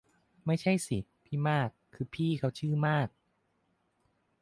[0.45, 3.07] ไม่ใช่สิ พี่มาก คือพี่เค้าชื่อมาก